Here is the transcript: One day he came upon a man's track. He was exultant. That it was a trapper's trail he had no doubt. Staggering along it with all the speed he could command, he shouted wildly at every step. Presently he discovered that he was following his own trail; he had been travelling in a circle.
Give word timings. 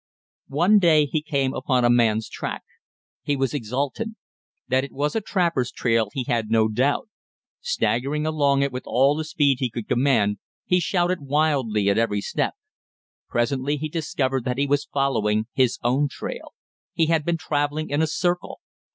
One 0.47 0.79
day 0.79 1.05
he 1.05 1.21
came 1.21 1.53
upon 1.53 1.85
a 1.85 1.89
man's 1.91 2.27
track. 2.27 2.63
He 3.21 3.35
was 3.37 3.53
exultant. 3.53 4.15
That 4.67 4.83
it 4.83 4.91
was 4.93 5.15
a 5.15 5.21
trapper's 5.21 5.71
trail 5.71 6.09
he 6.11 6.23
had 6.23 6.49
no 6.49 6.69
doubt. 6.69 7.07
Staggering 7.59 8.25
along 8.25 8.63
it 8.63 8.71
with 8.71 8.81
all 8.87 9.15
the 9.15 9.23
speed 9.23 9.59
he 9.59 9.69
could 9.69 9.87
command, 9.87 10.39
he 10.65 10.79
shouted 10.79 11.21
wildly 11.21 11.87
at 11.87 11.99
every 11.99 12.21
step. 12.21 12.55
Presently 13.29 13.77
he 13.77 13.89
discovered 13.89 14.43
that 14.43 14.57
he 14.57 14.65
was 14.65 14.89
following 14.91 15.45
his 15.53 15.77
own 15.83 16.07
trail; 16.09 16.53
he 16.93 17.05
had 17.05 17.23
been 17.23 17.37
travelling 17.37 17.91
in 17.91 18.01
a 18.01 18.07
circle. 18.07 18.59